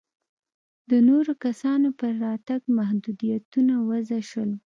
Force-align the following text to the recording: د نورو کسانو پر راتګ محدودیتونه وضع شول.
د 0.89 0.91
نورو 1.07 1.33
کسانو 1.45 1.89
پر 1.99 2.11
راتګ 2.25 2.61
محدودیتونه 2.77 3.73
وضع 3.89 4.21
شول. 4.29 4.51